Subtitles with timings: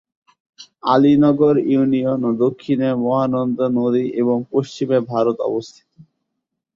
[0.85, 5.89] Alinagar union এর দক্ষিণে মহানন্দা নদী এবং পশ্চিমে ভারত অবস্থিত।